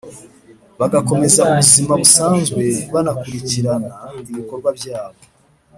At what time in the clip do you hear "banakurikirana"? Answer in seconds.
2.93-3.89